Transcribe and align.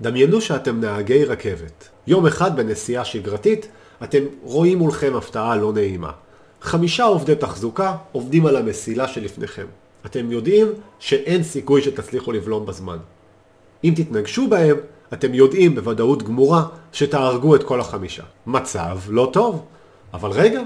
דמיינו 0.00 0.40
שאתם 0.40 0.80
נהגי 0.80 1.24
רכבת. 1.24 1.88
יום 2.06 2.26
אחד 2.26 2.56
בנסיעה 2.56 3.04
שגרתית, 3.04 3.68
אתם 4.02 4.18
רואים 4.42 4.78
מולכם 4.78 5.16
הפתעה 5.16 5.56
לא 5.56 5.72
נעימה. 5.72 6.10
חמישה 6.62 7.04
עובדי 7.04 7.34
תחזוקה 7.34 7.96
עובדים 8.12 8.46
על 8.46 8.56
המסילה 8.56 9.08
שלפניכם. 9.08 9.66
אתם 10.06 10.32
יודעים 10.32 10.66
שאין 10.98 11.42
סיכוי 11.42 11.82
שתצליחו 11.82 12.32
לבלום 12.32 12.66
בזמן. 12.66 12.96
אם 13.84 13.92
תתנגשו 13.96 14.48
בהם, 14.48 14.76
אתם 15.12 15.34
יודעים 15.34 15.74
בוודאות 15.74 16.22
גמורה 16.22 16.66
שתהרגו 16.92 17.54
את 17.54 17.62
כל 17.62 17.80
החמישה. 17.80 18.22
מצב 18.46 18.98
לא 19.08 19.30
טוב. 19.32 19.64
אבל 20.14 20.30
רגע, 20.30 20.62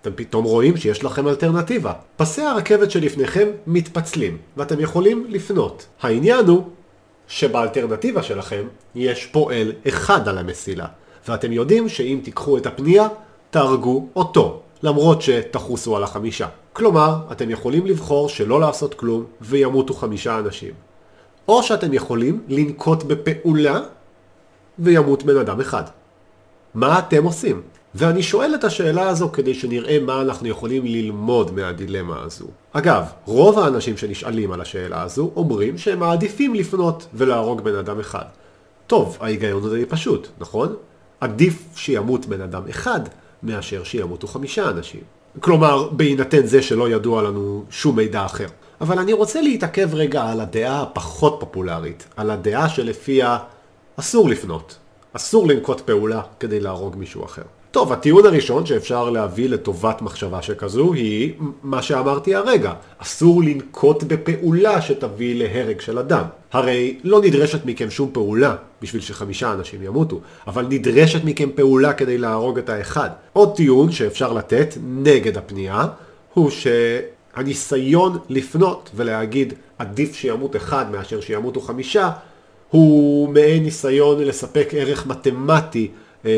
אתם 0.00 0.10
פתאום 0.14 0.44
רואים 0.44 0.76
שיש 0.76 1.04
לכם 1.04 1.28
אלטרנטיבה. 1.28 1.92
פסי 2.16 2.42
הרכבת 2.42 2.90
שלפניכם 2.90 3.48
מתפצלים, 3.66 4.38
ואתם 4.56 4.80
יכולים 4.80 5.26
לפנות. 5.28 5.86
העניין 6.02 6.46
הוא 6.46 6.62
שבאלטרנטיבה 7.28 8.22
שלכם 8.22 8.62
יש 8.94 9.26
פועל 9.26 9.72
אחד 9.88 10.28
על 10.28 10.38
המסילה, 10.38 10.86
ואתם 11.28 11.52
יודעים 11.52 11.88
שאם 11.88 12.20
תיקחו 12.24 12.56
את 12.58 12.66
הפנייה, 12.66 13.08
תהרגו 13.50 14.06
אותו, 14.16 14.60
למרות 14.82 15.22
שתחוסו 15.22 15.96
על 15.96 16.04
החמישה. 16.04 16.48
כלומר, 16.72 17.16
אתם 17.32 17.50
יכולים 17.50 17.86
לבחור 17.86 18.28
שלא 18.28 18.60
לעשות 18.60 18.94
כלום 18.94 19.24
וימותו 19.40 19.94
חמישה 19.94 20.38
אנשים. 20.38 20.74
או 21.48 21.62
שאתם 21.62 21.92
יכולים 21.92 22.42
לנקוט 22.48 23.02
בפעולה 23.02 23.80
וימות 24.78 25.22
בן 25.22 25.36
אדם 25.36 25.60
אחד. 25.60 25.82
מה 26.74 26.98
אתם 26.98 27.24
עושים? 27.24 27.62
ואני 27.94 28.22
שואל 28.22 28.54
את 28.54 28.64
השאלה 28.64 29.08
הזו 29.08 29.28
כדי 29.32 29.54
שנראה 29.54 29.98
מה 29.98 30.20
אנחנו 30.20 30.48
יכולים 30.48 30.84
ללמוד 30.84 31.54
מהדילמה 31.54 32.22
הזו. 32.22 32.44
אגב, 32.72 33.04
רוב 33.24 33.58
האנשים 33.58 33.96
שנשאלים 33.96 34.52
על 34.52 34.60
השאלה 34.60 35.02
הזו 35.02 35.30
אומרים 35.36 35.78
שהם 35.78 35.98
מעדיפים 35.98 36.54
לפנות 36.54 37.06
ולהרוג 37.14 37.60
בן 37.60 37.74
אדם 37.74 38.00
אחד. 38.00 38.24
טוב, 38.86 39.16
ההיגיון 39.20 39.64
הזה 39.64 39.82
פשוט, 39.88 40.28
נכון? 40.38 40.74
עדיף 41.20 41.62
שימות 41.76 42.26
בן 42.26 42.40
אדם 42.40 42.62
אחד 42.70 43.00
מאשר 43.42 43.84
שימותו 43.84 44.26
חמישה 44.26 44.70
אנשים. 44.70 45.00
כלומר, 45.40 45.88
בהינתן 45.88 46.46
זה 46.46 46.62
שלא 46.62 46.88
ידוע 46.88 47.22
לנו 47.22 47.64
שום 47.70 47.96
מידע 47.96 48.24
אחר. 48.24 48.46
אבל 48.80 48.98
אני 48.98 49.12
רוצה 49.12 49.40
להתעכב 49.40 49.94
רגע 49.94 50.24
על 50.24 50.40
הדעה 50.40 50.82
הפחות 50.82 51.36
פופולרית, 51.40 52.06
על 52.16 52.30
הדעה 52.30 52.68
שלפיה 52.68 53.38
אסור 53.96 54.28
לפנות, 54.28 54.78
אסור 55.12 55.48
לנקוט 55.48 55.80
פעולה 55.80 56.20
כדי 56.40 56.60
להרוג 56.60 56.96
מישהו 56.96 57.24
אחר. 57.24 57.42
טוב, 57.74 57.92
הטיעון 57.92 58.26
הראשון 58.26 58.66
שאפשר 58.66 59.10
להביא 59.10 59.48
לטובת 59.48 60.02
מחשבה 60.02 60.42
שכזו 60.42 60.92
היא 60.92 61.32
מה 61.62 61.82
שאמרתי 61.82 62.34
הרגע, 62.34 62.72
אסור 62.98 63.42
לנקוט 63.42 64.02
בפעולה 64.02 64.82
שתביא 64.82 65.34
להרג 65.38 65.80
של 65.80 65.98
אדם. 65.98 66.24
הרי 66.52 66.98
לא 67.04 67.20
נדרשת 67.22 67.66
מכם 67.66 67.90
שום 67.90 68.10
פעולה 68.12 68.56
בשביל 68.82 69.02
שחמישה 69.02 69.52
אנשים 69.52 69.82
ימותו, 69.82 70.20
אבל 70.46 70.66
נדרשת 70.68 71.24
מכם 71.24 71.48
פעולה 71.54 71.92
כדי 71.92 72.18
להרוג 72.18 72.58
את 72.58 72.68
האחד. 72.68 73.10
עוד 73.32 73.56
טיעון 73.56 73.92
שאפשר 73.92 74.32
לתת 74.32 74.74
נגד 74.86 75.38
הפנייה, 75.38 75.86
הוא 76.34 76.50
שהניסיון 76.50 78.18
לפנות 78.28 78.90
ולהגיד 78.94 79.54
עדיף 79.78 80.14
שימות 80.14 80.56
אחד 80.56 80.90
מאשר 80.90 81.20
שימותו 81.20 81.60
חמישה, 81.60 82.10
הוא 82.70 83.28
מעין 83.28 83.62
ניסיון 83.62 84.22
לספק 84.22 84.68
ערך 84.72 85.06
מתמטי 85.06 85.88
אה, 86.24 86.30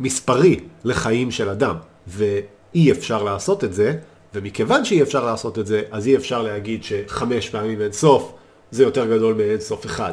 מספרי 0.00 0.60
לחיים 0.84 1.30
של 1.30 1.48
אדם, 1.48 1.76
ואי 2.06 2.92
אפשר 2.92 3.22
לעשות 3.22 3.64
את 3.64 3.74
זה, 3.74 3.96
ומכיוון 4.34 4.84
שאי 4.84 5.02
אפשר 5.02 5.24
לעשות 5.24 5.58
את 5.58 5.66
זה, 5.66 5.82
אז 5.90 6.06
אי 6.06 6.16
אפשר 6.16 6.42
להגיד 6.42 6.84
שחמש 6.84 7.48
פעמים 7.50 7.80
אין 7.80 7.92
סוף 7.92 8.32
זה 8.70 8.82
יותר 8.82 9.16
גדול 9.16 9.34
מאין 9.34 9.60
סוף 9.60 9.86
אחד. 9.86 10.12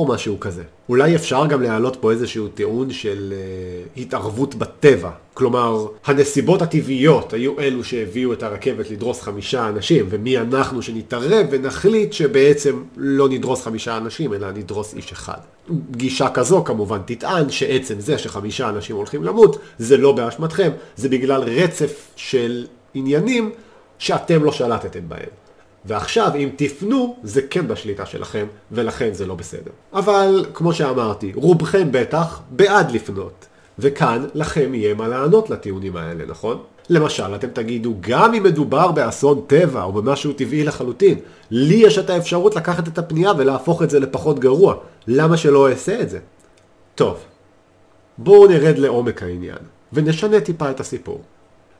או 0.00 0.06
משהו 0.06 0.40
כזה. 0.40 0.62
אולי 0.88 1.16
אפשר 1.16 1.46
גם 1.46 1.62
להעלות 1.62 1.96
פה 2.00 2.10
איזשהו 2.10 2.48
טיעון 2.48 2.90
של 2.90 3.32
uh, 3.96 4.00
התערבות 4.00 4.54
בטבע. 4.54 5.10
כלומר, 5.34 5.86
הנסיבות 6.04 6.62
הטבעיות 6.62 7.32
היו 7.32 7.60
אלו 7.60 7.84
שהביאו 7.84 8.32
את 8.32 8.42
הרכבת 8.42 8.90
לדרוס 8.90 9.22
חמישה 9.22 9.68
אנשים, 9.68 10.06
ומי 10.08 10.38
אנחנו 10.38 10.82
שנתערב 10.82 11.46
ונחליט 11.50 12.12
שבעצם 12.12 12.82
לא 12.96 13.28
נדרוס 13.28 13.62
חמישה 13.62 13.96
אנשים, 13.96 14.34
אלא 14.34 14.50
נדרוס 14.50 14.94
איש 14.94 15.12
אחד. 15.12 15.38
גישה 15.90 16.28
כזו 16.28 16.64
כמובן 16.64 16.98
תטען 17.04 17.50
שעצם 17.50 18.00
זה 18.00 18.18
שחמישה 18.18 18.68
אנשים 18.68 18.96
הולכים 18.96 19.24
למות, 19.24 19.58
זה 19.78 19.96
לא 19.96 20.12
באשמתכם, 20.12 20.70
זה 20.96 21.08
בגלל 21.08 21.42
רצף 21.42 22.08
של 22.16 22.66
עניינים 22.94 23.50
שאתם 23.98 24.44
לא 24.44 24.52
שלטתם 24.52 25.08
בהם. 25.08 25.39
ועכשיו 25.84 26.30
אם 26.36 26.48
תפנו 26.56 27.16
זה 27.22 27.42
כן 27.42 27.68
בשליטה 27.68 28.06
שלכם 28.06 28.46
ולכן 28.72 29.12
זה 29.12 29.26
לא 29.26 29.34
בסדר. 29.34 29.70
אבל 29.92 30.46
כמו 30.54 30.72
שאמרתי, 30.72 31.32
רובכם 31.34 31.88
בטח 31.90 32.40
בעד 32.50 32.90
לפנות. 32.90 33.46
וכאן 33.78 34.26
לכם 34.34 34.74
יהיה 34.74 34.94
מה 34.94 35.08
לענות 35.08 35.50
לטיעונים 35.50 35.96
האלה, 35.96 36.24
נכון? 36.26 36.62
למשל, 36.90 37.34
אתם 37.34 37.48
תגידו, 37.48 37.94
גם 38.00 38.34
אם 38.34 38.42
מדובר 38.42 38.92
באסון 38.92 39.40
טבע 39.46 39.82
או 39.82 39.92
במשהו 39.92 40.32
טבעי 40.32 40.64
לחלוטין, 40.64 41.18
לי 41.50 41.74
יש 41.74 41.98
את 41.98 42.10
האפשרות 42.10 42.56
לקחת 42.56 42.88
את 42.88 42.98
הפנייה 42.98 43.32
ולהפוך 43.38 43.82
את 43.82 43.90
זה 43.90 44.00
לפחות 44.00 44.38
גרוע. 44.38 44.74
למה 45.06 45.36
שלא 45.36 45.68
אעשה 45.68 46.00
את 46.00 46.10
זה? 46.10 46.18
טוב, 46.94 47.18
בואו 48.18 48.46
נרד 48.46 48.78
לעומק 48.78 49.22
העניין, 49.22 49.58
ונשנה 49.92 50.40
טיפה 50.40 50.70
את 50.70 50.80
הסיפור. 50.80 51.20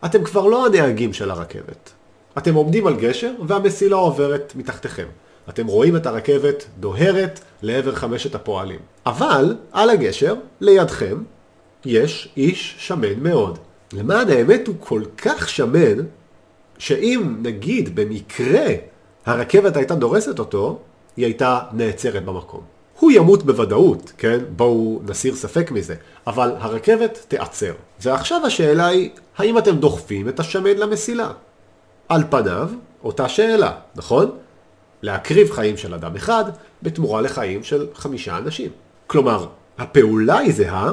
אתם 0.04 0.24
כבר 0.24 0.46
לא 0.46 0.66
הנהגים 0.66 1.12
של 1.12 1.30
הרכבת. 1.30 1.90
אתם 2.38 2.54
עומדים 2.54 2.86
על 2.86 2.96
גשר 2.96 3.32
והמסילה 3.46 3.96
עוברת 3.96 4.52
מתחתיכם. 4.56 5.06
אתם 5.48 5.66
רואים 5.66 5.96
את 5.96 6.06
הרכבת 6.06 6.66
דוהרת 6.80 7.40
לעבר 7.62 7.94
חמשת 7.94 8.34
הפועלים. 8.34 8.78
אבל 9.06 9.56
על 9.72 9.90
הגשר, 9.90 10.34
לידכם, 10.60 11.22
יש 11.84 12.28
איש 12.36 12.76
שמן 12.78 13.20
מאוד. 13.20 13.58
למען 13.92 14.30
האמת 14.30 14.66
הוא 14.66 14.74
כל 14.80 15.02
כך 15.18 15.48
שמן, 15.48 15.98
שאם 16.78 17.36
נגיד 17.42 17.96
במקרה 17.96 18.66
הרכבת 19.26 19.76
הייתה 19.76 19.94
דורסת 19.94 20.38
אותו, 20.38 20.78
היא 21.16 21.24
הייתה 21.24 21.60
נעצרת 21.72 22.24
במקום. 22.24 22.60
הוא 22.98 23.12
ימות 23.12 23.42
בוודאות, 23.42 24.12
כן? 24.18 24.38
בואו 24.56 25.00
נסיר 25.06 25.34
ספק 25.34 25.70
מזה. 25.70 25.94
אבל 26.26 26.52
הרכבת 26.58 27.24
תיעצר. 27.28 27.72
ועכשיו 28.02 28.46
השאלה 28.46 28.86
היא, 28.86 29.10
האם 29.38 29.58
אתם 29.58 29.76
דוחפים 29.76 30.28
את 30.28 30.40
השמן 30.40 30.76
למסילה? 30.76 31.32
על 32.10 32.22
פניו, 32.30 32.68
אותה 33.04 33.28
שאלה, 33.28 33.72
נכון? 33.96 34.30
להקריב 35.02 35.50
חיים 35.50 35.76
של 35.76 35.94
אדם 35.94 36.16
אחד 36.16 36.44
בתמורה 36.82 37.20
לחיים 37.20 37.62
של 37.62 37.86
חמישה 37.94 38.38
אנשים. 38.38 38.70
כלומר, 39.06 39.46
הפעולה 39.78 40.38
היא 40.38 40.52
זהה, 40.52 40.92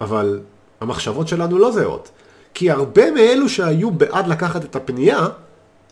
אבל 0.00 0.40
המחשבות 0.80 1.28
שלנו 1.28 1.58
לא 1.58 1.72
זהות. 1.72 2.10
כי 2.54 2.70
הרבה 2.70 3.10
מאלו 3.10 3.48
שהיו 3.48 3.90
בעד 3.90 4.26
לקחת 4.26 4.64
את 4.64 4.76
הפנייה, 4.76 5.26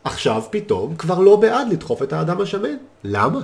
עכשיו 0.04 0.42
פתאום 0.50 0.96
כבר 0.96 1.18
לא 1.18 1.36
בעד 1.36 1.68
לדחוף 1.70 2.02
את 2.02 2.12
האדם 2.12 2.40
השמן. 2.40 2.76
למה? 3.04 3.40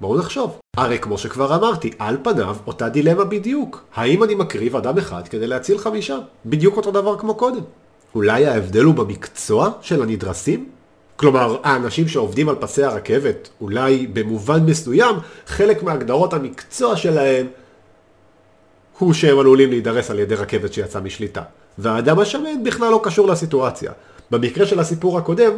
בואו 0.00 0.18
נחשוב. 0.18 0.58
הרי 0.76 0.98
כמו 0.98 1.18
שכבר 1.18 1.54
אמרתי, 1.56 1.90
על 1.98 2.16
פניו 2.22 2.56
אותה 2.66 2.88
דילמה 2.88 3.24
בדיוק. 3.24 3.84
האם 3.94 4.22
אני 4.24 4.34
מקריב 4.34 4.76
אדם 4.76 4.98
אחד 4.98 5.28
כדי 5.28 5.46
להציל 5.46 5.78
חמישה? 5.78 6.18
בדיוק 6.46 6.76
אותו 6.76 6.90
דבר 6.90 7.18
כמו 7.18 7.34
קודם. 7.34 7.62
אולי 8.14 8.46
ההבדל 8.46 8.84
הוא 8.84 8.94
במקצוע 8.94 9.70
של 9.80 10.02
הנדרסים? 10.02 10.68
כלומר, 11.16 11.56
האנשים 11.62 12.08
שעובדים 12.08 12.48
על 12.48 12.56
פסי 12.60 12.84
הרכבת, 12.84 13.48
אולי 13.60 14.06
במובן 14.06 14.62
מסוים, 14.66 15.16
חלק 15.46 15.82
מהגדרות 15.82 16.32
המקצוע 16.32 16.96
שלהם 16.96 17.46
הוא 18.98 19.12
שהם 19.12 19.38
עלולים 19.38 19.70
להידרס 19.70 20.10
על 20.10 20.18
ידי 20.18 20.34
רכבת 20.34 20.72
שיצאה 20.72 21.00
משליטה. 21.00 21.42
והאדם 21.78 22.18
השמן 22.18 22.64
בכלל 22.64 22.90
לא 22.90 23.00
קשור 23.04 23.28
לסיטואציה. 23.28 23.92
במקרה 24.30 24.66
של 24.66 24.80
הסיפור 24.80 25.18
הקודם, 25.18 25.52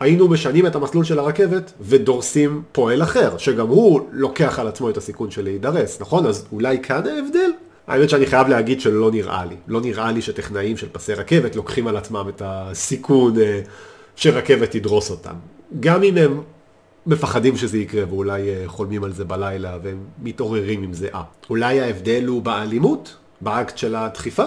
היינו 0.00 0.28
משנים 0.28 0.66
את 0.66 0.74
המסלול 0.74 1.04
של 1.04 1.18
הרכבת 1.18 1.72
ודורסים 1.80 2.62
פועל 2.72 3.02
אחר, 3.02 3.38
שגם 3.38 3.68
הוא 3.68 4.00
לוקח 4.12 4.58
על 4.58 4.68
עצמו 4.68 4.90
את 4.90 4.96
הסיכון 4.96 5.30
של 5.30 5.44
להידרס, 5.44 6.00
נכון? 6.00 6.26
אז 6.26 6.46
אולי 6.52 6.78
כאן 6.82 7.06
ההבדל? 7.06 7.50
האמת 7.88 8.10
שאני 8.10 8.26
חייב 8.26 8.48
להגיד 8.48 8.80
שלא 8.80 9.10
נראה 9.10 9.44
לי. 9.44 9.56
לא 9.68 9.80
נראה 9.80 10.12
לי 10.12 10.22
שטכנאים 10.22 10.76
של 10.76 10.88
פסי 10.92 11.14
רכבת 11.14 11.56
לוקחים 11.56 11.86
על 11.86 11.96
עצמם 11.96 12.24
את 12.28 12.42
הסיכון 12.44 13.40
אה, 13.40 13.60
שרכבת 14.16 14.70
תדרוס 14.70 15.10
אותם. 15.10 15.34
גם 15.80 16.02
אם 16.02 16.16
הם 16.16 16.40
מפחדים 17.06 17.56
שזה 17.56 17.78
יקרה 17.78 18.04
ואולי 18.08 18.48
אה, 18.48 18.62
חולמים 18.66 19.04
על 19.04 19.12
זה 19.12 19.24
בלילה 19.24 19.78
והם 19.82 19.98
מתעוררים 20.22 20.82
עם 20.82 20.92
זה 20.92 21.08
אה. 21.14 21.22
אולי 21.50 21.80
ההבדל 21.80 22.24
הוא 22.26 22.42
באלימות? 22.42 23.16
באקט 23.40 23.78
של 23.78 23.94
הדחיפה? 23.94 24.44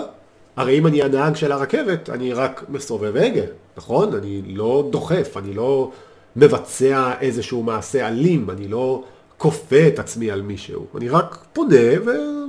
הרי 0.56 0.78
אם 0.78 0.88
אני 0.88 1.04
הנהג 1.04 1.36
של 1.36 1.52
הרכבת, 1.52 2.10
אני 2.10 2.34
רק 2.34 2.66
מסובב 2.70 3.18
הגה, 3.18 3.44
נכון? 3.78 4.16
אני 4.16 4.42
לא 4.46 4.88
דוחף, 4.92 5.38
אני 5.38 5.54
לא 5.54 5.92
מבצע 6.36 7.12
איזשהו 7.22 7.64
מעשה 7.64 8.08
אלים, 8.08 8.50
אני 8.50 8.68
לא 8.68 9.04
כופה 9.38 9.88
את 9.88 10.00
עצמי 10.00 10.32
על 10.32 10.42
מישהו. 10.42 10.86
אני 10.98 11.10
רק 11.10 11.38
פונה 11.54 12.06
ו... 12.06 12.41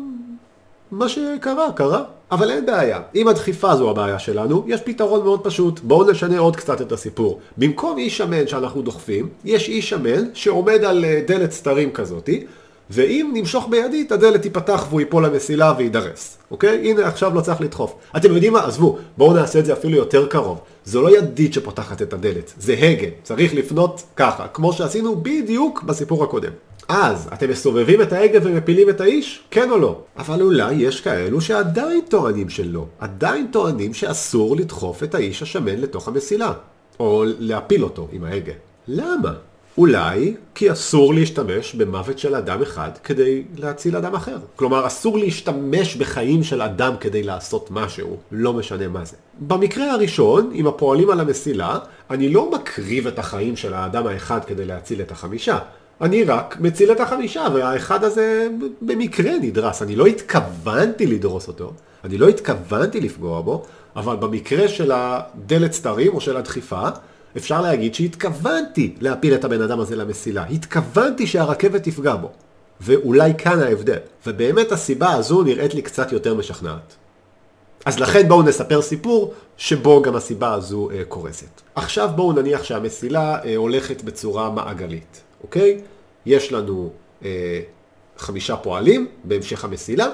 מה 0.93 1.09
שקרה, 1.09 1.73
קרה. 1.73 2.03
אבל 2.31 2.51
אין 2.51 2.67
בעיה. 2.67 3.01
אם 3.15 3.29
הדחיפה 3.29 3.77
זו 3.77 3.91
הבעיה 3.91 4.19
שלנו, 4.19 4.65
יש 4.67 4.81
פתרון 4.81 5.25
מאוד 5.25 5.45
פשוט. 5.45 5.81
בואו 5.81 6.11
נשנה 6.11 6.39
עוד 6.39 6.57
קצת 6.57 6.81
את 6.81 6.93
הסיפור. 6.93 7.41
במקום 7.59 7.99
איש 7.99 8.19
שמן 8.19 8.47
שאנחנו 8.47 8.83
דוחפים, 8.83 9.29
יש 9.45 9.69
איש 9.69 9.91
שמן 9.91 10.25
שעומד 10.35 10.85
על 10.85 11.05
אה, 11.05 11.21
דלת 11.27 11.53
סתרים 11.53 11.91
כזאתי, 11.91 12.45
ואם 12.91 13.31
נמשוך 13.35 13.69
בידית, 13.71 14.13
הדלת 14.13 14.43
תיפתח 14.43 14.87
והוא 14.89 15.01
ייפול 15.01 15.27
למסילה 15.27 15.75
ויידרס. 15.79 16.39
אוקיי? 16.51 16.91
הנה, 16.91 17.07
עכשיו 17.07 17.35
לא 17.35 17.41
צריך 17.41 17.61
לדחוף. 17.61 17.95
אתם 18.17 18.35
יודעים 18.35 18.53
מה? 18.53 18.67
עזבו, 18.67 18.99
בואו 19.17 19.33
נעשה 19.33 19.59
את 19.59 19.65
זה 19.65 19.73
אפילו 19.73 19.97
יותר 19.97 20.27
קרוב. 20.27 20.59
זו 20.85 21.03
לא 21.03 21.17
ידית 21.17 21.53
שפותחת 21.53 22.03
את 22.03 22.13
הדלת, 22.13 22.53
זה 22.59 22.73
הגה. 22.73 23.09
צריך 23.23 23.55
לפנות 23.55 24.03
ככה, 24.17 24.49
כמו 24.49 24.73
שעשינו 24.73 25.17
בדיוק 25.23 25.83
בסיפור 25.83 26.25
הקודם. 26.25 26.53
אז, 26.95 27.29
אתם 27.33 27.51
מסובבים 27.51 28.03
את 28.03 28.13
ההגה 28.13 28.39
ומפילים 28.43 28.91
את 28.91 29.01
האיש? 29.01 29.43
כן 29.51 29.71
או 29.71 29.79
לא? 29.79 30.01
אבל 30.17 30.43
אולי 30.43 30.75
יש 30.75 31.01
כאלו 31.01 31.41
שעדיין 31.41 32.01
טוענים 32.09 32.49
שלא. 32.49 32.87
עדיין 32.99 33.47
טוענים 33.51 33.95
שאסור 33.95 34.57
לדחוף 34.57 35.03
את 35.03 35.15
האיש 35.15 35.43
השמן 35.43 35.79
לתוך 35.79 36.09
המסילה. 36.09 36.53
או 37.01 37.25
להפיל 37.39 37.85
אותו 37.85 38.09
עם 38.13 38.25
ההגה. 38.25 38.53
למה? 38.89 39.33
אולי 39.79 40.35
כי 40.55 40.73
אסור 40.73 41.15
להשתמש 41.15 41.75
במוות 41.75 42.19
של 42.19 42.35
אדם 42.35 42.63
אחד 42.63 42.91
כדי 43.05 43.43
להציל 43.57 43.97
אדם 43.97 44.15
אחר. 44.15 44.37
כלומר, 44.57 44.87
אסור 44.87 45.19
להשתמש 45.19 45.97
בחיים 45.97 46.43
של 46.43 46.63
אדם 46.63 46.95
כדי 47.01 47.23
לעשות 47.23 47.71
משהו, 47.71 48.17
לא 48.33 48.53
משנה 48.53 48.89
מה 48.89 49.05
זה. 49.05 49.17
במקרה 49.41 49.93
הראשון, 49.93 50.51
עם 50.55 50.67
הפועלים 50.67 51.11
על 51.11 51.21
המסילה, 51.21 51.79
אני 52.11 52.29
לא 52.29 52.51
מקריב 52.51 53.07
את 53.07 53.19
החיים 53.19 53.57
של 53.57 53.75
האדם 53.75 54.07
האחד 54.07 54.45
כדי 54.45 54.65
להציל 54.65 55.01
את 55.01 55.11
החמישה. 55.11 55.59
אני 56.01 56.25
רק 56.25 56.57
מציל 56.61 56.93
את 56.93 57.01
החמישה, 57.01 57.47
והאחד 57.55 58.05
הזה 58.05 58.49
במקרה 58.83 59.33
נדרס. 59.43 59.83
אני 59.83 59.97
לא 59.97 60.07
התכוונתי 60.07 61.07
לדרוס 61.07 61.49
אותו, 61.49 61.73
אני 62.05 62.19
לא 62.19 62.29
התכוונתי 62.29 63.01
לפגוע 63.01 63.41
בו, 63.41 63.63
אבל 63.97 64.17
במקרה 64.17 64.69
של 64.69 64.93
הדלת 64.95 65.73
סתרים 65.73 66.15
או 66.15 66.21
של 66.21 66.37
הדחיפה, 66.37 66.89
אפשר 67.37 67.61
להגיד 67.61 67.95
שהתכוונתי 67.95 68.95
להפיל 69.01 69.35
את 69.35 69.45
הבן 69.45 69.63
אדם 69.63 69.81
הזה 69.81 69.97
למסילה. 69.97 70.45
התכוונתי 70.45 71.27
שהרכבת 71.27 71.83
תפגע 71.83 72.17
בו. 72.17 72.31
ואולי 72.81 73.33
כאן 73.39 73.61
ההבדל. 73.61 73.99
ובאמת 74.27 74.73
הסיבה 74.73 75.13
הזו 75.13 75.43
נראית 75.43 75.75
לי 75.75 75.83
קצת 75.83 76.13
יותר 76.13 76.35
משכנעת. 76.35 76.95
אז 77.85 77.99
לכן 77.99 78.29
בואו 78.29 78.43
נספר 78.43 78.83
סיפור 78.83 79.35
שבו 79.57 80.03
גם 80.03 80.17
הסיבה 80.17 80.53
הזו 80.53 80.91
אה, 80.91 81.05
קורסת. 81.09 81.61
עכשיו 81.75 82.11
בואו 82.17 82.33
נניח 82.33 82.65
שהמסילה 82.65 83.39
אה, 83.45 83.57
הולכת 83.57 84.03
בצורה 84.03 84.51
מעגלית, 84.51 85.21
אוקיי? 85.43 85.81
יש 86.27 86.53
לנו 86.53 86.91
אה, 87.25 87.61
חמישה 88.19 88.57
פועלים 88.57 89.09
בהמשך 89.25 89.65
המסילה, 89.65 90.09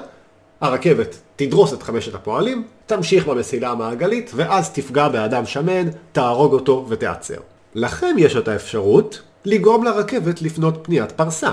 הרכבת 0.61 1.17
תדרוס 1.35 1.73
את 1.73 1.83
חמשת 1.83 2.15
הפועלים, 2.15 2.67
תמשיך 2.85 3.27
במסילה 3.27 3.69
המעגלית, 3.69 4.31
ואז 4.35 4.69
תפגע 4.69 5.07
באדם 5.07 5.45
שמן, 5.45 5.89
תהרוג 6.11 6.53
אותו 6.53 6.85
ותעצר. 6.89 7.39
לכם 7.75 8.15
יש 8.17 8.35
את 8.35 8.47
האפשרות 8.47 9.21
לגרום 9.45 9.83
לרכבת 9.83 10.41
לפנות 10.41 10.79
פניית 10.81 11.11
פרסה. 11.11 11.51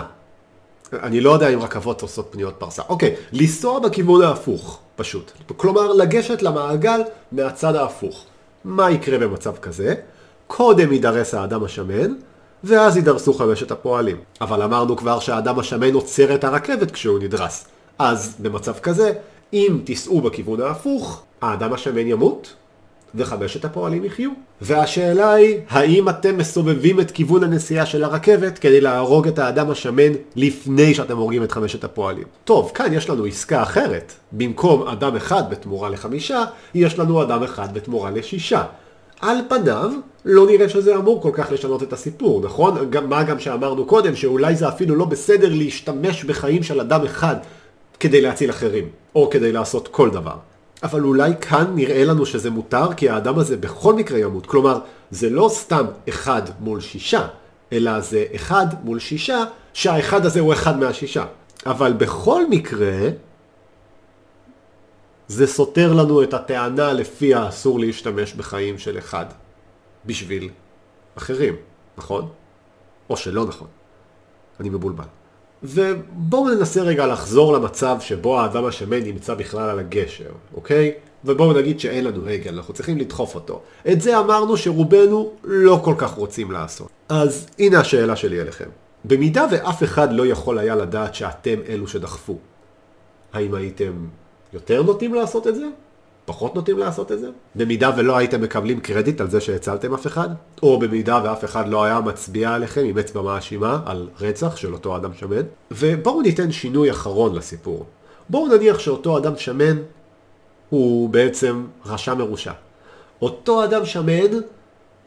אני 0.92 1.20
לא 1.20 1.30
יודע 1.30 1.48
אם 1.48 1.60
רכבות 1.60 2.02
עושות 2.02 2.28
פניות 2.30 2.54
פרסה. 2.58 2.82
אוקיי, 2.88 3.14
לנסוע 3.32 3.78
בכיוון 3.78 4.22
ההפוך, 4.22 4.80
פשוט. 4.96 5.32
כלומר, 5.56 5.92
לגשת 5.92 6.42
למעגל 6.42 7.00
מהצד 7.32 7.74
ההפוך. 7.74 8.24
מה 8.64 8.90
יקרה 8.90 9.18
במצב 9.18 9.56
כזה? 9.56 9.94
קודם 10.46 10.92
יידרס 10.92 11.34
האדם 11.34 11.64
השמן, 11.64 12.14
ואז 12.64 12.96
יידרסו 12.96 13.34
חמשת 13.34 13.70
הפועלים. 13.70 14.16
אבל 14.40 14.62
אמרנו 14.62 14.96
כבר 14.96 15.20
שהאדם 15.20 15.58
השמן 15.58 15.94
עוצר 15.94 16.34
את 16.34 16.44
הרכבת 16.44 16.90
כשהוא 16.90 17.18
נדרס. 17.18 17.66
אז 17.98 18.36
במצב 18.38 18.78
כזה, 18.78 19.12
אם 19.52 19.78
תיסעו 19.84 20.20
בכיוון 20.20 20.60
ההפוך, 20.60 21.22
האדם 21.42 21.72
השמן 21.72 22.06
ימות, 22.06 22.54
וחמשת 23.14 23.64
הפועלים 23.64 24.04
יחיו. 24.04 24.30
והשאלה 24.60 25.32
היא, 25.32 25.58
האם 25.68 26.08
אתם 26.08 26.38
מסובבים 26.38 27.00
את 27.00 27.10
כיוון 27.10 27.44
הנסיעה 27.44 27.86
של 27.86 28.04
הרכבת 28.04 28.58
כדי 28.58 28.80
להרוג 28.80 29.28
את 29.28 29.38
האדם 29.38 29.70
השמן 29.70 30.12
לפני 30.36 30.94
שאתם 30.94 31.16
הורגים 31.16 31.42
את 31.42 31.52
חמשת 31.52 31.84
הפועלים? 31.84 32.24
טוב, 32.44 32.70
כאן 32.74 32.92
יש 32.92 33.10
לנו 33.10 33.24
עסקה 33.24 33.62
אחרת. 33.62 34.12
במקום 34.32 34.88
אדם 34.88 35.16
אחד 35.16 35.50
בתמורה 35.50 35.88
לחמישה, 35.88 36.44
יש 36.74 36.98
לנו 36.98 37.22
אדם 37.22 37.42
אחד 37.42 37.74
בתמורה 37.74 38.10
לשישה. 38.10 38.64
על 39.20 39.38
פניו, 39.48 39.90
לא 40.24 40.46
נראה 40.46 40.68
שזה 40.68 40.96
אמור 40.96 41.22
כל 41.22 41.30
כך 41.32 41.52
לשנות 41.52 41.82
את 41.82 41.92
הסיפור, 41.92 42.40
נכון? 42.40 42.90
גם, 42.90 43.10
מה 43.10 43.22
גם 43.22 43.38
שאמרנו 43.38 43.84
קודם, 43.86 44.16
שאולי 44.16 44.56
זה 44.56 44.68
אפילו 44.68 44.96
לא 44.96 45.04
בסדר 45.04 45.48
להשתמש 45.48 46.24
בחיים 46.24 46.62
של 46.62 46.80
אדם 46.80 47.04
אחד 47.04 47.36
כדי 48.00 48.20
להציל 48.20 48.50
אחרים, 48.50 48.88
או 49.14 49.30
כדי 49.30 49.52
לעשות 49.52 49.88
כל 49.88 50.10
דבר. 50.10 50.36
אבל 50.82 51.02
אולי 51.04 51.32
כאן 51.40 51.64
נראה 51.74 52.04
לנו 52.04 52.26
שזה 52.26 52.50
מותר, 52.50 52.94
כי 52.96 53.08
האדם 53.08 53.38
הזה 53.38 53.56
בכל 53.56 53.94
מקרה 53.94 54.18
ימות. 54.18 54.46
כלומר, 54.46 54.78
זה 55.10 55.30
לא 55.30 55.48
סתם 55.52 55.84
אחד 56.08 56.42
מול 56.60 56.80
שישה, 56.80 57.26
אלא 57.72 58.00
זה 58.00 58.24
אחד 58.34 58.66
מול 58.84 58.98
שישה, 58.98 59.44
שהאחד 59.72 60.26
הזה 60.26 60.40
הוא 60.40 60.52
אחד 60.52 60.78
מהשישה. 60.78 61.24
אבל 61.66 61.92
בכל 61.92 62.48
מקרה, 62.50 63.08
זה 65.28 65.46
סותר 65.46 65.92
לנו 65.92 66.22
את 66.22 66.34
הטענה 66.34 66.92
לפיה 66.92 67.48
אסור 67.48 67.80
להשתמש 67.80 68.34
בחיים 68.34 68.78
של 68.78 68.98
אחד 68.98 69.26
בשביל 70.06 70.50
אחרים, 71.18 71.56
נכון? 71.98 72.28
או 73.10 73.16
שלא 73.16 73.44
נכון. 73.44 73.68
אני 74.60 74.68
מבולבל. 74.68 75.04
ובואו 75.62 76.48
ננסה 76.48 76.82
רגע 76.82 77.06
לחזור 77.06 77.52
למצב 77.52 77.96
שבו 78.00 78.40
האדם 78.40 78.64
השמן 78.64 79.02
נמצא 79.02 79.34
בכלל 79.34 79.70
על 79.70 79.78
הגשר, 79.78 80.30
אוקיי? 80.54 80.92
ובואו 81.24 81.52
נגיד 81.52 81.80
שאין 81.80 82.04
לנו 82.04 82.28
הגל, 82.28 82.54
אנחנו 82.54 82.74
צריכים 82.74 82.98
לדחוף 82.98 83.34
אותו. 83.34 83.62
את 83.92 84.00
זה 84.00 84.18
אמרנו 84.18 84.56
שרובנו 84.56 85.32
לא 85.44 85.80
כל 85.84 85.94
כך 85.98 86.12
רוצים 86.12 86.50
לעשות. 86.50 86.88
אז 87.08 87.46
הנה 87.58 87.80
השאלה 87.80 88.16
שלי 88.16 88.40
אליכם. 88.40 88.68
במידה 89.04 89.46
ואף 89.50 89.82
אחד 89.82 90.12
לא 90.12 90.26
יכול 90.26 90.58
היה 90.58 90.76
לדעת 90.76 91.14
שאתם 91.14 91.58
אלו 91.68 91.88
שדחפו, 91.88 92.38
האם 93.32 93.54
הייתם 93.54 93.92
יותר 94.52 94.82
נוטים 94.82 95.14
לעשות 95.14 95.46
את 95.46 95.54
זה? 95.54 95.66
פחות 96.24 96.54
נוטים 96.54 96.78
לעשות 96.78 97.12
את 97.12 97.18
זה? 97.18 97.28
במידה 97.54 97.90
ולא 97.96 98.16
הייתם 98.16 98.40
מקבלים 98.40 98.80
קרדיט 98.80 99.20
על 99.20 99.30
זה 99.30 99.40
שהצלתם 99.40 99.94
אף 99.94 100.06
אחד? 100.06 100.28
או 100.62 100.78
במידה 100.78 101.20
ואף 101.24 101.44
אחד 101.44 101.68
לא 101.68 101.84
היה 101.84 102.00
מצביע 102.00 102.54
עליכם 102.54 102.84
עם 102.84 102.98
אצבע 102.98 103.22
מאשימה 103.22 103.80
על 103.86 104.08
רצח 104.20 104.56
של 104.56 104.72
אותו 104.72 104.96
אדם 104.96 105.14
שמן? 105.14 105.42
ובואו 105.70 106.22
ניתן 106.22 106.52
שינוי 106.52 106.90
אחרון 106.90 107.34
לסיפור. 107.34 107.86
בואו 108.28 108.48
נניח 108.48 108.78
שאותו 108.78 109.18
אדם 109.18 109.36
שמן 109.36 109.76
הוא 110.70 111.08
בעצם 111.08 111.66
רשע 111.86 112.14
מרושע. 112.14 112.52
אותו 113.22 113.64
אדם 113.64 113.84
שמן 113.84 114.40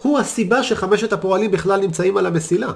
הוא 0.01 0.19
הסיבה 0.19 0.63
שחמשת 0.63 1.13
הפועלים 1.13 1.51
בכלל 1.51 1.79
נמצאים 1.79 2.17
על 2.17 2.25
המסילה. 2.25 2.71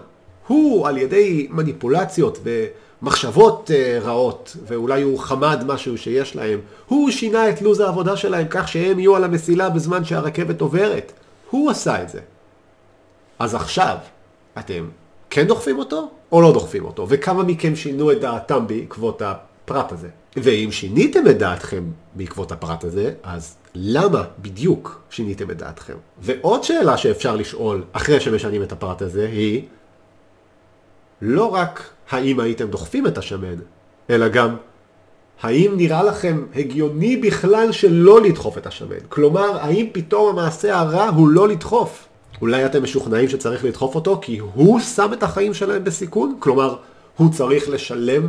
הוא 0.47 0.87
על 0.87 0.97
ידי 0.97 1.47
מניפולציות 1.51 2.39
ו... 2.43 2.65
מחשבות 3.03 3.69
uh, 3.69 4.03
רעות, 4.03 4.57
ואולי 4.67 5.01
הוא 5.01 5.19
חמד 5.19 5.63
משהו 5.67 5.97
שיש 5.97 6.35
להם. 6.35 6.59
הוא 6.87 7.11
שינה 7.11 7.49
את 7.49 7.61
לו"ז 7.61 7.79
העבודה 7.79 8.17
שלהם 8.17 8.47
כך 8.49 8.67
שהם 8.67 8.99
יהיו 8.99 9.15
על 9.15 9.23
המסילה 9.23 9.69
בזמן 9.69 10.05
שהרכבת 10.05 10.61
עוברת. 10.61 11.11
הוא 11.49 11.71
עשה 11.71 12.01
את 12.01 12.09
זה. 12.09 12.19
אז 13.39 13.55
עכשיו, 13.55 13.97
אתם 14.59 14.89
כן 15.29 15.47
דוחפים 15.47 15.79
אותו, 15.79 16.09
או 16.31 16.41
לא 16.41 16.53
דוחפים 16.53 16.85
אותו? 16.85 17.05
וכמה 17.09 17.43
מכם 17.43 17.75
שינו 17.75 18.11
את 18.11 18.21
דעתם 18.21 18.67
בעקבות 18.67 19.21
הפרט 19.21 19.91
הזה? 19.91 20.09
ואם 20.35 20.69
שיניתם 20.71 21.27
את 21.27 21.37
דעתכם 21.37 21.83
בעקבות 22.15 22.51
הפרט 22.51 22.83
הזה, 22.83 23.13
אז 23.23 23.55
למה 23.75 24.23
בדיוק 24.39 25.01
שיניתם 25.09 25.51
את 25.51 25.57
דעתכם? 25.57 25.93
ועוד 26.21 26.63
שאלה 26.63 26.97
שאפשר 26.97 27.35
לשאול 27.35 27.83
אחרי 27.91 28.19
שמשנים 28.19 28.63
את 28.63 28.71
הפרט 28.71 29.01
הזה 29.01 29.29
היא, 29.31 29.65
לא 31.25 31.53
רק 31.53 31.89
האם 32.09 32.39
הייתם 32.39 32.67
דוחפים 32.67 33.07
את 33.07 33.17
השמן, 33.17 33.55
אלא 34.09 34.27
גם 34.27 34.55
האם 35.41 35.73
נראה 35.77 36.03
לכם 36.03 36.45
הגיוני 36.55 37.17
בכלל 37.17 37.71
שלא 37.71 38.21
לדחוף 38.21 38.57
את 38.57 38.67
השמן? 38.67 38.99
כלומר, 39.09 39.57
האם 39.59 39.87
פתאום 39.91 40.29
המעשה 40.29 40.79
הרע 40.79 41.09
הוא 41.09 41.27
לא 41.27 41.47
לדחוף? 41.47 42.07
אולי 42.41 42.65
אתם 42.65 42.83
משוכנעים 42.83 43.29
שצריך 43.29 43.65
לדחוף 43.65 43.95
אותו 43.95 44.19
כי 44.21 44.37
הוא 44.37 44.79
שם 44.79 45.13
את 45.13 45.23
החיים 45.23 45.53
שלהם 45.53 45.83
בסיכון? 45.83 46.35
כלומר, 46.39 46.75
הוא 47.17 47.31
צריך 47.31 47.69
לשלם 47.69 48.27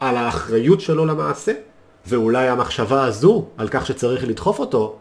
על 0.00 0.16
האחריות 0.16 0.80
שלו 0.80 1.06
למעשה? 1.06 1.52
ואולי 2.06 2.48
המחשבה 2.48 3.04
הזו 3.04 3.44
על 3.56 3.68
כך 3.68 3.86
שצריך 3.86 4.24
לדחוף 4.24 4.58
אותו 4.58 4.96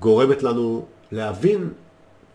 גורמת 0.00 0.42
לנו 0.42 0.84
להבין 1.12 1.68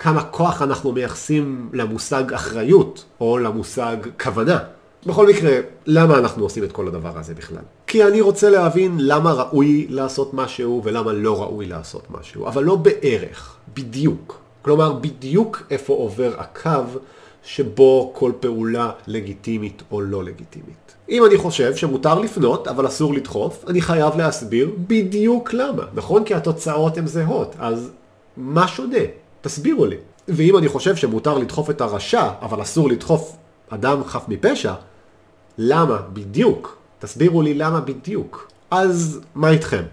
כמה 0.01 0.23
כוח 0.23 0.61
אנחנו 0.61 0.91
מייחסים 0.91 1.69
למושג 1.73 2.33
אחריות, 2.33 3.05
או 3.19 3.37
למושג 3.37 3.97
כוונה. 4.23 4.59
בכל 5.05 5.27
מקרה, 5.27 5.59
למה 5.85 6.17
אנחנו 6.17 6.43
עושים 6.43 6.63
את 6.63 6.71
כל 6.71 6.87
הדבר 6.87 7.17
הזה 7.17 7.33
בכלל? 7.33 7.63
כי 7.87 8.03
אני 8.03 8.21
רוצה 8.21 8.49
להבין 8.49 8.95
למה 8.97 9.31
ראוי 9.33 9.87
לעשות 9.89 10.33
משהו 10.33 10.81
ולמה 10.83 11.13
לא 11.13 11.41
ראוי 11.41 11.65
לעשות 11.65 12.03
משהו, 12.11 12.47
אבל 12.47 12.63
לא 12.63 12.75
בערך, 12.75 13.55
בדיוק. 13.73 14.39
כלומר, 14.61 14.93
בדיוק 14.93 15.63
איפה 15.69 15.93
עובר 15.93 16.33
הקו 16.37 16.99
שבו 17.43 18.11
כל 18.15 18.31
פעולה 18.39 18.91
לגיטימית 19.07 19.83
או 19.91 20.01
לא 20.01 20.23
לגיטימית. 20.23 20.95
אם 21.09 21.25
אני 21.25 21.37
חושב 21.37 21.75
שמותר 21.75 22.19
לפנות 22.19 22.67
אבל 22.67 22.87
אסור 22.87 23.13
לדחוף, 23.13 23.65
אני 23.67 23.81
חייב 23.81 24.15
להסביר 24.17 24.71
בדיוק 24.87 25.53
למה, 25.53 25.83
נכון? 25.93 26.23
כי 26.23 26.33
התוצאות 26.33 26.97
הן 26.97 27.07
זהות, 27.07 27.55
אז 27.59 27.91
מה 28.37 28.67
שונה? 28.67 29.20
תסבירו 29.41 29.85
לי. 29.85 29.95
ואם 30.27 30.57
אני 30.57 30.67
חושב 30.67 30.95
שמותר 30.95 31.37
לדחוף 31.37 31.69
את 31.69 31.81
הרשע, 31.81 32.29
אבל 32.41 32.61
אסור 32.61 32.89
לדחוף 32.89 33.37
אדם 33.69 34.03
חף 34.03 34.25
מפשע, 34.27 34.73
למה 35.57 35.97
בדיוק? 36.13 36.77
תסבירו 36.99 37.41
לי 37.41 37.53
למה 37.53 37.81
בדיוק. 37.81 38.51
אז 38.71 39.19
מה 39.35 39.49
איתכם? 39.49 39.83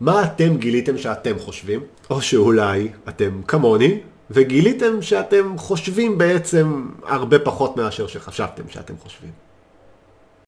מה 0.00 0.24
אתם 0.24 0.56
גיליתם 0.56 0.98
שאתם 0.98 1.38
חושבים? 1.38 1.80
או 2.10 2.22
שאולי 2.22 2.88
אתם 3.08 3.40
כמוני, 3.48 4.00
וגיליתם 4.30 5.02
שאתם 5.02 5.58
חושבים 5.58 6.18
בעצם 6.18 6.88
הרבה 7.04 7.38
פחות 7.38 7.76
מאשר 7.76 8.06
שחשבתם 8.06 8.62
שאתם 8.68 8.94
חושבים. 9.02 9.30